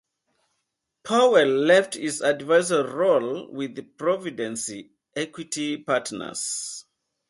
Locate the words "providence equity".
3.99-5.77